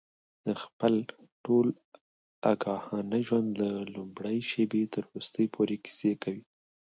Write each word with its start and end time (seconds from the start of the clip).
د 0.45 0.47
خپل 0.63 0.93
ټول 1.43 1.67
آګاهانه 2.51 3.19
ژوند 3.27 3.49
له 3.61 3.69
لومړۍ 3.95 4.37
شېبې 4.49 4.83
تر 4.93 5.03
وروستۍ 5.09 5.45
پورې 5.55 5.75
کیسې 5.83 6.11
کوي. 6.23 6.43